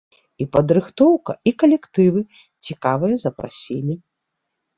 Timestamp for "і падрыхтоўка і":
0.43-1.53